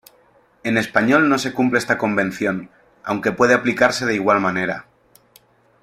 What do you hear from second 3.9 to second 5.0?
de igual manera.